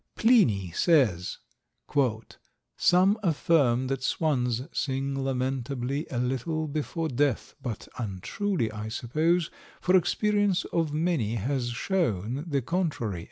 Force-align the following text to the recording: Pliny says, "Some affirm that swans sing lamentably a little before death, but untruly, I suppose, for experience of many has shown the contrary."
Pliny 0.15 0.71
says, 0.71 1.37
"Some 2.75 3.19
affirm 3.21 3.85
that 3.85 4.01
swans 4.01 4.63
sing 4.73 5.13
lamentably 5.23 6.07
a 6.09 6.17
little 6.17 6.67
before 6.67 7.07
death, 7.07 7.53
but 7.61 7.87
untruly, 7.99 8.71
I 8.71 8.87
suppose, 8.89 9.51
for 9.79 9.95
experience 9.95 10.65
of 10.73 10.91
many 10.91 11.35
has 11.35 11.69
shown 11.69 12.45
the 12.47 12.63
contrary." 12.63 13.19